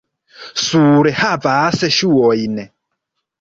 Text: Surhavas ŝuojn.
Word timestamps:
Surhavas 0.61 1.85
ŝuojn. 1.99 2.59